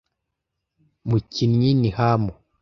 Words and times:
mukinnyi 1.07 1.69
ni 1.79 1.89
ham. 1.97 2.23